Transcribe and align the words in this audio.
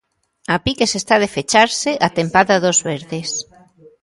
A 0.53 0.55
piques 0.65 0.93
está 1.01 1.15
de 1.23 1.29
fecharse 1.35 1.91
a 2.05 2.07
tempada 2.19 2.55
dos 2.63 2.77
verdes. 2.89 3.29